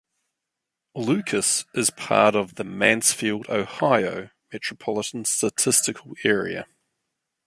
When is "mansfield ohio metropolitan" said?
2.63-5.25